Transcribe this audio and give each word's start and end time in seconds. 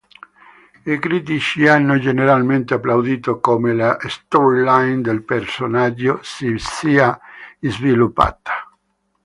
I 0.83 0.97
critici 0.97 1.67
hanno 1.67 1.99
generalmente 1.99 2.73
applaudito 2.73 3.39
come 3.39 3.71
la 3.75 3.99
"storyline" 4.01 4.99
del 5.01 5.21
personaggio 5.23 6.19
si 6.23 6.55
sia 6.57 7.19
sviluppata. 7.59 8.67